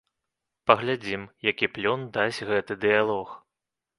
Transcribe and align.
Паглядзім, 0.71 1.25
які 1.49 1.69
плён 1.77 2.07
дасць 2.17 2.43
гэты 2.53 2.79
дыялог. 2.87 3.37